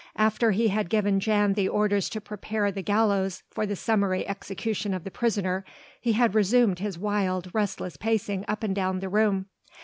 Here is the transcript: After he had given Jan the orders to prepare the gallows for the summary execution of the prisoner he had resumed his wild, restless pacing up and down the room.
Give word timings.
After 0.15 0.49
he 0.49 0.69
had 0.69 0.89
given 0.89 1.19
Jan 1.19 1.53
the 1.53 1.69
orders 1.69 2.09
to 2.09 2.19
prepare 2.19 2.71
the 2.71 2.81
gallows 2.81 3.43
for 3.51 3.67
the 3.67 3.75
summary 3.75 4.27
execution 4.27 4.95
of 4.95 5.03
the 5.03 5.11
prisoner 5.11 5.63
he 6.01 6.13
had 6.13 6.33
resumed 6.33 6.79
his 6.79 6.97
wild, 6.97 7.51
restless 7.53 7.97
pacing 7.97 8.43
up 8.47 8.63
and 8.63 8.73
down 8.73 8.99
the 8.99 9.09
room. 9.09 9.45